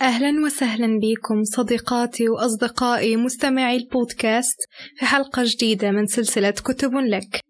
أهلا 0.00 0.44
وسهلا 0.44 0.98
بكم 0.98 1.44
صديقاتي 1.44 2.28
وأصدقائي 2.28 3.16
مستمعي 3.16 3.76
البودكاست 3.76 4.56
في 4.96 5.06
حلقة 5.06 5.42
جديدة 5.46 5.90
من 5.90 6.06
سلسلة 6.06 6.50
كتب 6.50 6.94
لك. 6.94 7.40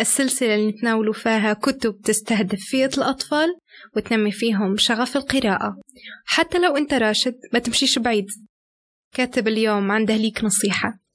السلسلة 0.00 0.54
اللي 0.54 0.70
نتناول 0.70 1.14
فيها 1.14 1.52
كتب 1.52 2.00
تستهدف 2.04 2.58
فئة 2.70 2.90
الأطفال 2.98 3.48
وتنمي 3.96 4.32
فيهم 4.32 4.76
شغف 4.76 5.16
القراءة. 5.16 5.76
حتى 6.26 6.58
لو 6.58 6.76
أنت 6.76 6.94
راشد 6.94 7.34
ما 7.52 7.58
تمشيش 7.58 7.98
بعيد. 7.98 8.26
كاتب 9.14 9.48
اليوم 9.48 9.90
عنده 9.90 10.16
ليك 10.16 10.44
نصيحة. 10.44 11.05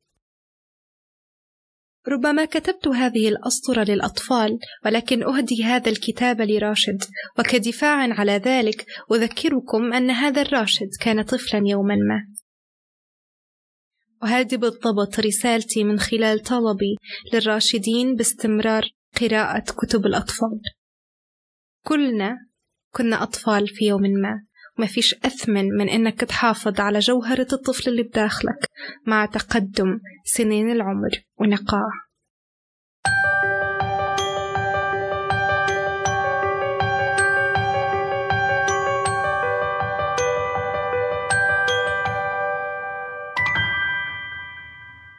ربما 2.07 2.45
كتبت 2.45 2.88
هذه 2.88 3.29
الأسطرة 3.29 3.83
للأطفال 3.83 4.59
ولكن 4.86 5.23
أهدي 5.23 5.63
هذا 5.63 5.89
الكتاب 5.89 6.41
لراشد. 6.41 7.04
وكدفاع 7.39 8.13
على 8.20 8.31
ذلك 8.31 8.86
أذكركم 9.11 9.93
أن 9.93 10.09
هذا 10.09 10.41
الراشد 10.41 10.89
كان 11.01 11.21
طفلا 11.21 11.61
يوما 11.65 11.95
ما. 11.95 12.27
وهذه 14.23 14.56
بالضبط 14.56 15.19
رسالتي 15.19 15.83
من 15.83 16.00
خلال 16.00 16.39
طلبي 16.39 16.97
للراشدين 17.33 18.15
باستمرار 18.15 18.89
قراءة 19.21 19.64
كتب 19.78 20.06
الأطفال. 20.06 20.61
كلنا 21.86 22.37
كنا 22.93 23.23
أطفال 23.23 23.68
في 23.68 23.86
يوم 23.86 24.01
ما. 24.01 24.45
ما 24.82 24.88
فيش 24.88 25.16
أثمن 25.26 25.66
من 25.78 25.90
إنك 25.90 26.20
تحافظ 26.20 26.80
على 26.80 27.00
جوهرة 27.00 27.48
الطفل 27.54 27.90
اللي 27.90 28.04
بداخلك 28.04 28.66
مع 29.07 29.26
تقدم 29.26 30.00
سنين 30.26 30.71
العمر 30.71 31.10
ونقاء. 31.40 31.90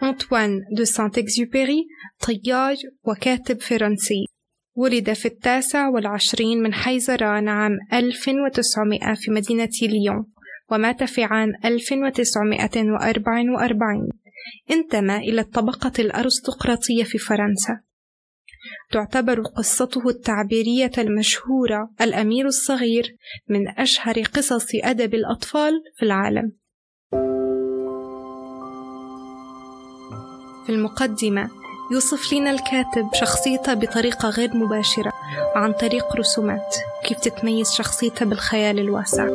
أنطوان 0.02 0.60
دو 0.76 0.84
سانت 0.84 1.18
إكزوبيري 1.18 1.86
طيار 2.26 2.76
وكاتب 3.04 3.60
فرنسي. 3.60 4.26
ولد 4.74 5.12
في 5.12 5.26
التاسع 5.26 5.88
والعشرين 5.88 6.62
من 6.62 6.74
حزيران 6.74 7.48
عام 7.48 7.78
1900 7.92 9.14
في 9.14 9.30
مدينة 9.30 9.70
ليون 9.82 10.26
ومات 10.70 11.04
في 11.04 11.24
عام 11.24 11.52
1944 11.64 14.08
انتمى 14.70 15.16
إلى 15.16 15.40
الطبقة 15.40 15.92
الأرستقراطية 15.98 17.04
في 17.04 17.18
فرنسا. 17.18 17.80
تعتبر 18.92 19.42
قصته 19.42 20.08
التعبيرية 20.08 20.90
المشهورة 20.98 21.90
الأمير 22.00 22.46
الصغير 22.46 23.16
من 23.48 23.68
أشهر 23.68 24.22
قصص 24.22 24.66
أدب 24.84 25.14
الأطفال 25.14 25.72
في 25.96 26.02
العالم. 26.02 26.52
في 30.66 30.72
المقدمة 30.72 31.61
يوصف 31.92 32.32
لنا 32.32 32.50
الكاتب 32.50 33.08
شخصيته 33.14 33.74
بطريقة 33.74 34.28
غير 34.28 34.56
مباشرة 34.56 35.12
عن 35.54 35.72
طريق 35.72 36.16
رسومات. 36.16 36.76
كيف 37.04 37.20
تتميز 37.20 37.72
شخصيته 37.72 38.26
بالخيال 38.26 38.78
الواسع؟ 38.78 39.28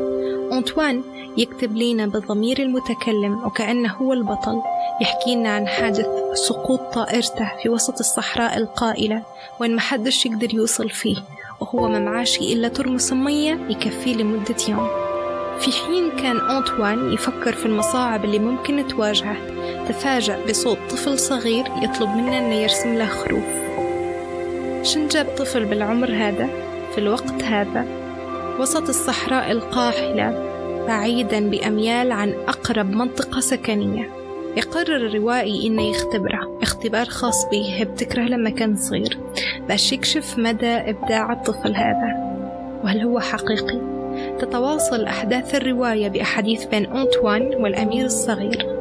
أنطوان 0.52 1.04
يكتب 1.38 1.78
لنا 1.78 2.06
بالضمير 2.06 2.62
المتكلم 2.62 3.46
وكأنه 3.46 3.94
هو 3.94 4.14
البطل 4.14 4.62
يحكي 5.02 5.36
لنا 5.36 5.50
عن 5.50 5.68
حادث 5.68 6.08
سقوط 6.34 6.80
طائرته 6.80 7.52
في 7.64 7.70
وسط 7.70 8.00
الصحراء 8.00 8.58
القائلة 8.58 9.24
وين 9.60 9.76
محدش 9.76 10.26
يقدر 10.26 10.54
يوصل 10.54 10.90
فيه 10.90 11.18
وهو 11.60 11.88
ما 11.88 12.00
معاشي 12.00 12.54
إلا 12.54 12.68
ترمس 12.68 13.14
مية 13.14 13.68
يكفيه 13.70 14.16
لمدة 14.16 14.56
يوم. 14.70 14.88
في 15.60 15.72
حين 15.72 16.12
كان 16.12 16.38
أنطوان 16.38 17.14
يفكر 17.14 17.54
في 17.54 17.66
المصاعب 17.66 18.26
اللي 18.26 18.40
ممكن 18.40 18.88
تواجهه 18.88 19.57
تفاجأ 19.88 20.46
بصوت 20.50 20.78
طفل 20.90 21.20
صغير 21.20 21.66
يطلب 21.84 22.10
منه 22.10 22.38
أنه 22.38 22.56
يرسم 22.56 22.98
له 22.98 23.06
خروف. 23.06 23.44
شن 24.84 25.08
جاب 25.08 25.26
طفل 25.38 25.66
بالعمر 25.66 26.12
هذا؟ 26.12 26.50
في 26.92 26.98
الوقت 26.98 27.44
هذا. 27.44 27.86
وسط 28.60 28.90
الصحراء 28.90 29.52
القاحلة 29.52 30.44
بعيدا 30.88 31.50
بأميال 31.50 32.12
عن 32.12 32.34
أقرب 32.48 32.90
منطقة 32.90 33.40
سكنية. 33.40 34.10
يقرر 34.58 34.96
الروائي 34.96 35.68
إنه 35.68 35.90
يختبره. 35.90 36.60
اختبار 36.62 37.06
خاص 37.06 37.46
به 37.52 37.84
بتكره 37.84 38.22
لما 38.22 38.50
كان 38.50 38.76
صغير. 38.76 39.18
باش 39.68 39.94
يكشف 39.94 40.38
مدى 40.38 40.76
إبداع 40.76 41.34
الطفل 41.34 41.76
هذا. 41.76 42.38
وهل 42.84 43.02
هو 43.02 43.20
حقيقي؟ 43.20 43.82
تتواصل 44.40 45.06
أحداث 45.06 45.56
الرواية 45.56 46.08
بأحاديث 46.08 46.66
بين 46.66 46.86
أنطوان 46.86 47.42
والأمير 47.42 48.06
الصغير. 48.06 48.77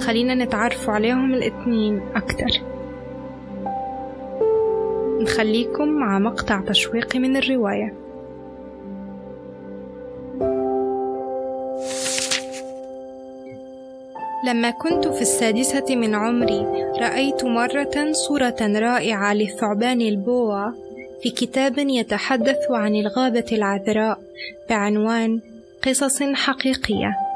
خلينا 0.00 0.34
نتعرف 0.34 0.90
عليهم 0.90 1.34
الاثنين 1.34 2.00
أكتر. 2.16 2.50
نخليكم 5.22 5.88
مع 5.88 6.18
مقطع 6.18 6.60
تشويقي 6.60 7.18
من 7.18 7.36
الرواية. 7.36 7.94
لما 14.46 14.70
كنت 14.70 15.08
في 15.08 15.22
السادسة 15.22 15.96
من 15.96 16.14
عمري 16.14 16.66
رأيت 17.00 17.44
مرة 17.44 18.12
صورة 18.12 18.56
رائعة 18.60 19.34
للثعبان 19.34 20.00
البوة 20.00 20.74
في 21.22 21.30
كتاب 21.30 21.78
يتحدث 21.78 22.70
عن 22.70 22.94
الغابة 22.94 23.44
العذراء 23.52 24.18
بعنوان 24.70 25.40
قصص 25.82 26.22
حقيقية. 26.22 27.29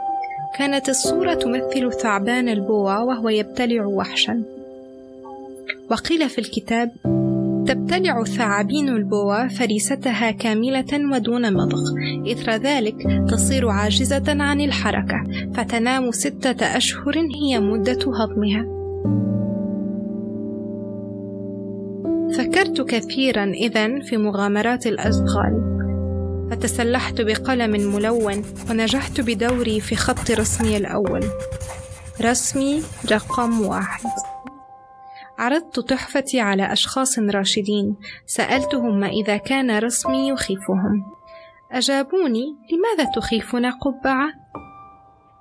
كانت 0.58 0.88
الصورة 0.88 1.34
تمثل 1.34 1.92
ثعبان 1.92 2.48
البوع 2.48 3.02
وهو 3.02 3.28
يبتلع 3.28 3.86
وحشا. 3.86 4.42
وقيل 5.90 6.28
في 6.28 6.38
الكتاب 6.38 6.90
تبتلع 7.66 8.24
ثعابين 8.24 8.88
البوع 8.88 9.48
فريستها 9.48 10.30
كاملة 10.30 11.12
ودون 11.12 11.54
مضغ 11.54 11.82
إثر 12.32 12.50
ذلك 12.50 12.96
تصير 13.28 13.68
عاجزة 13.68 14.42
عن 14.42 14.60
الحركة 14.60 15.24
فتنام 15.54 16.10
ستة 16.10 16.76
أشهر 16.76 17.14
هي 17.18 17.60
مدة 17.60 17.98
هضمها. 18.14 18.66
فكرت 22.38 22.80
كثيرا 22.80 23.44
إذا 23.44 24.00
في 24.00 24.16
مغامرات 24.16 24.86
الأشغال. 24.86 25.73
فتسلحت 26.50 27.20
بقلم 27.20 27.94
ملون 27.94 28.44
ونجحت 28.70 29.20
بدوري 29.20 29.80
في 29.80 29.96
خط 29.96 30.30
رسمي 30.30 30.76
الأول. 30.76 31.24
رسمي 32.22 32.82
رقم 33.12 33.60
واحد. 33.60 34.10
عرضت 35.38 35.80
تحفتي 35.80 36.40
على 36.40 36.72
أشخاص 36.72 37.18
راشدين. 37.18 37.96
سألتهم 38.26 39.00
ما 39.00 39.08
إذا 39.08 39.36
كان 39.36 39.78
رسمي 39.78 40.28
يخيفهم. 40.28 41.04
أجابوني 41.72 42.56
لماذا 42.72 43.10
تخيفنا 43.16 43.70
قبعة؟ 43.70 44.32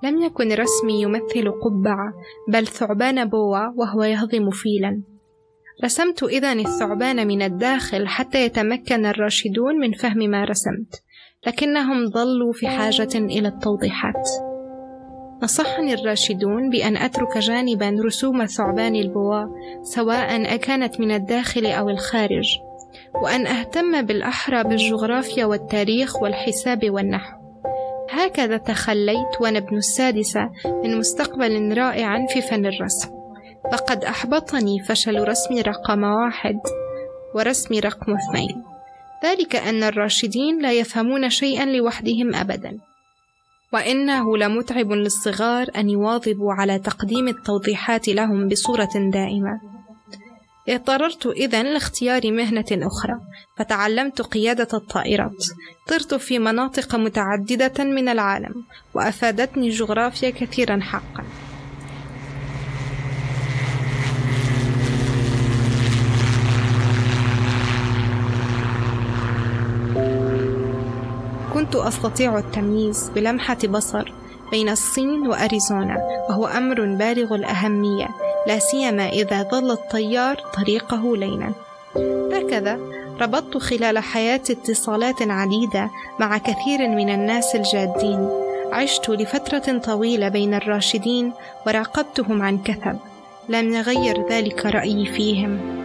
لم 0.02 0.22
يكن 0.22 0.52
رسمي 0.52 1.02
يمثل 1.02 1.50
قبعة 1.50 2.12
بل 2.48 2.66
ثعبان 2.66 3.24
بوا 3.24 3.68
وهو 3.76 4.02
يهضم 4.02 4.50
فيلا. 4.50 5.13
رسمت 5.84 6.22
إذا 6.22 6.52
الثعبان 6.52 7.26
من 7.26 7.42
الداخل 7.42 8.08
حتى 8.08 8.44
يتمكن 8.44 9.06
الراشدون 9.06 9.80
من 9.80 9.92
فهم 9.92 10.18
ما 10.18 10.44
رسمت 10.44 11.02
لكنهم 11.46 12.10
ظلوا 12.10 12.52
في 12.52 12.68
حاجة 12.68 13.08
إلى 13.14 13.48
التوضيحات. 13.48 14.28
نصحني 15.42 15.94
الراشدون 15.94 16.70
بأن 16.70 16.96
أترك 16.96 17.38
جانبا 17.38 17.96
رسوم 18.04 18.46
ثعبان 18.46 18.94
البواء 18.94 19.46
سواء 19.82 20.54
أكانت 20.54 21.00
من 21.00 21.10
الداخل 21.10 21.66
أو 21.66 21.90
الخارج 21.90 22.46
وأن 23.22 23.46
أهتم 23.46 24.02
بالأحرى 24.02 24.64
بالجغرافيا 24.64 25.44
والتاريخ 25.44 26.22
والحساب 26.22 26.90
والنحو. 26.90 27.36
هكذا 28.10 28.56
تخليت 28.56 29.40
وأنا 29.40 29.58
ابن 29.58 29.76
السادسة 29.76 30.50
من 30.84 30.98
مستقبل 30.98 31.78
رائع 31.78 32.26
في 32.26 32.40
فن 32.40 32.66
الرسم. 32.66 33.13
فقد 33.72 34.04
أحبطني 34.04 34.82
فشل 34.82 35.28
رسم 35.28 35.58
رقم 35.58 36.02
واحد 36.04 36.60
ورسم 37.34 37.74
رقم 37.74 38.14
اثنين. 38.16 38.64
ذلك 39.24 39.56
أن 39.56 39.82
الراشدين 39.82 40.62
لا 40.62 40.72
يفهمون 40.72 41.30
شيئا 41.30 41.64
لوحدهم 41.64 42.34
أبدا. 42.34 42.78
وإنه 43.72 44.36
لمتعب 44.36 44.92
للصغار 44.92 45.66
أن 45.76 45.90
يواظبوا 45.90 46.52
على 46.52 46.78
تقديم 46.78 47.28
التوضيحات 47.28 48.08
لهم 48.08 48.48
بصورة 48.48 49.10
دائمة. 49.12 49.60
اضطررت 50.68 51.26
إذا 51.26 51.62
لاختيار 51.62 52.32
مهنة 52.32 52.64
أخرى 52.72 53.14
فتعلمت 53.58 54.22
قيادة 54.22 54.68
الطائرات. 54.74 55.44
طرت 55.86 56.14
في 56.14 56.38
مناطق 56.38 56.94
متعددة 56.94 57.84
من 57.84 58.08
العالم 58.08 58.54
وأفادتني 58.94 59.66
الجغرافيا 59.66 60.30
كثيرا 60.30 60.80
حقا. 60.80 61.24
كنت 71.64 71.76
أستطيع 71.76 72.38
التمييز 72.38 73.10
بلمحة 73.14 73.58
بصر 73.68 74.12
بين 74.50 74.68
الصين 74.68 75.26
وأريزونا 75.26 75.96
وهو 76.28 76.46
أمر 76.46 76.80
بالغ 76.80 77.34
الأهمية 77.34 78.08
لا 78.46 78.58
سيما 78.58 79.08
إذا 79.08 79.42
ظل 79.42 79.70
الطيار 79.70 80.36
طريقه 80.54 81.16
ليلا 81.16 81.52
هكذا 82.32 82.78
ربطت 83.20 83.56
خلال 83.56 83.98
حياتي 83.98 84.52
اتصالات 84.52 85.22
عديدة 85.22 85.90
مع 86.20 86.38
كثير 86.38 86.88
من 86.88 87.08
الناس 87.14 87.54
الجادين. 87.54 88.28
عشت 88.72 89.10
لفترة 89.10 89.78
طويلة 89.78 90.28
بين 90.28 90.54
الراشدين 90.54 91.32
وراقبتهم 91.66 92.42
عن 92.42 92.58
كثب. 92.58 92.98
لم 93.48 93.74
يغير 93.74 94.28
ذلك 94.30 94.66
رأيي 94.66 95.06
فيهم. 95.06 95.83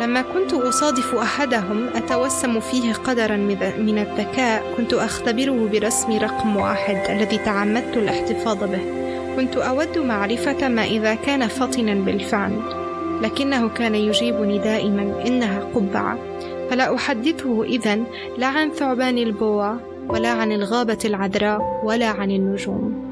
لما 0.00 0.22
كنت 0.22 0.52
أصادف 0.52 1.14
أحدهم 1.14 1.88
أتوسم 1.94 2.60
فيه 2.60 2.92
قدرا 2.92 3.36
من 3.78 3.98
الذكاء 3.98 4.62
كنت 4.76 4.94
أختبره 4.94 5.68
برسم 5.72 6.18
رقم 6.18 6.56
واحد 6.56 7.10
الذي 7.10 7.38
تعمدت 7.38 7.96
الاحتفاظ 7.96 8.64
به. 8.64 8.80
كنت 9.36 9.56
أود 9.56 9.98
معرفة 9.98 10.68
ما 10.68 10.84
إذا 10.84 11.14
كان 11.14 11.46
فطنا 11.46 11.94
بالفعل 11.94 12.52
لكنه 13.22 13.68
كان 13.68 13.94
يجيبني 13.94 14.58
دائما 14.58 15.22
إنها 15.26 15.60
قبعة. 15.74 16.18
فلا 16.70 16.94
أحدثه 16.94 17.62
إذا 17.62 17.98
لا 18.38 18.46
عن 18.46 18.70
ثعبان 18.70 19.18
البوا 19.18 19.72
ولا 20.08 20.28
عن 20.28 20.52
الغابة 20.52 20.98
العذراء 21.04 21.80
ولا 21.84 22.06
عن 22.08 22.30
النجوم. 22.30 23.08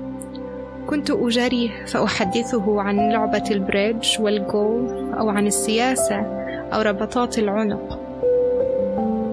كنت 0.86 1.10
أجاريه 1.10 1.84
فأحدثه 1.86 2.80
عن 2.80 3.12
لعبة 3.12 3.44
البريدج 3.50 4.08
والجولف 4.20 4.92
أو 5.18 5.28
عن 5.28 5.46
السياسة. 5.46 6.45
أو 6.72 6.80
ربطات 6.80 7.38
العنق 7.38 8.06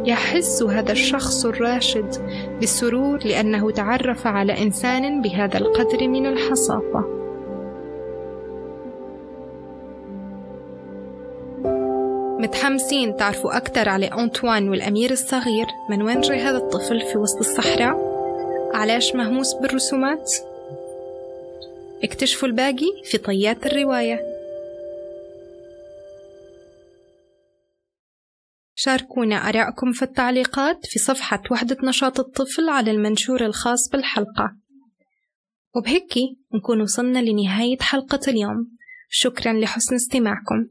يحس 0.05 0.63
هذا 0.63 0.91
الشخص 0.91 1.45
الراشد 1.45 2.15
بالسرور 2.59 3.19
لأنه 3.25 3.71
تعرف 3.71 4.27
على 4.27 4.61
إنسان 4.61 5.21
بهذا 5.21 5.57
القدر 5.57 6.07
من 6.07 6.25
الحصافة 6.25 7.23
متحمسين 12.39 13.17
تعرفوا 13.17 13.57
أكثر 13.57 13.89
على 13.89 14.05
أنطوان 14.05 14.69
والأمير 14.69 15.11
الصغير 15.11 15.65
من 15.89 16.01
وين 16.01 16.21
جاي 16.21 16.39
هذا 16.39 16.57
الطفل 16.57 17.01
في 17.01 17.17
وسط 17.17 17.37
الصحراء؟ 17.37 18.13
علاش 18.73 19.15
مهموس 19.15 19.53
بالرسومات؟ 19.53 20.33
اكتشفوا 22.03 22.47
الباقي 22.47 23.01
في 23.03 23.17
طيات 23.17 23.65
الرواية 23.65 24.32
شاركونا 28.85 29.35
آراءكم 29.35 29.91
في 29.91 30.01
التعليقات 30.01 30.85
في 30.85 30.99
صفحة 30.99 31.43
وحدة 31.51 31.77
نشاط 31.83 32.19
الطفل 32.19 32.69
على 32.69 32.91
المنشور 32.91 33.45
الخاص 33.45 33.89
بالحلقة. 33.89 34.55
وبهيك 35.75 36.13
نكون 36.53 36.81
وصلنا 36.81 37.19
لنهاية 37.19 37.77
حلقة 37.81 38.19
اليوم. 38.27 38.67
شكرا 39.09 39.53
لحسن 39.53 39.95
استماعكم. 39.95 40.67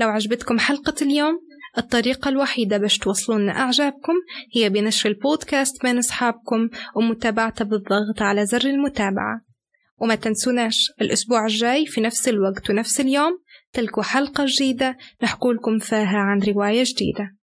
لو 0.00 0.08
عجبتكم 0.08 0.58
حلقة 0.58 0.94
اليوم 1.02 1.38
الطريقة 1.78 2.28
الوحيدة 2.28 2.78
باش 2.78 2.98
توصلون 2.98 3.48
إعجابكم 3.48 4.14
هي 4.54 4.68
بنشر 4.68 5.08
البودكاست 5.08 5.82
بين 5.82 5.98
أصحابكم 5.98 6.68
ومتابعته 6.96 7.64
بالضغط 7.64 8.22
على 8.22 8.46
زر 8.46 8.64
المتابعة. 8.64 9.40
وما 10.00 10.14
تنسوناش 10.14 10.92
الأسبوع 11.00 11.46
الجاي 11.46 11.86
في 11.86 12.00
نفس 12.00 12.28
الوقت 12.28 12.70
ونفس 12.70 13.00
اليوم 13.00 13.38
تلكوا 13.72 14.02
حلقة 14.02 14.44
جديدة 14.48 14.96
نحكولكم 15.22 15.78
فيها 15.78 16.18
عن 16.18 16.42
رواية 16.42 16.84
جديدة. 16.86 17.43